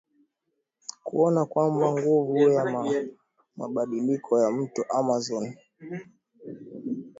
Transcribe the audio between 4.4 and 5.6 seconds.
ya Mto Amazon